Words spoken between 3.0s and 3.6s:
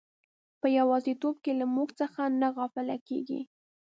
کیږي.